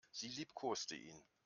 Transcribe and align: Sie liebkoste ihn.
Sie 0.09 0.29
liebkoste 0.29 0.95
ihn. 0.95 1.21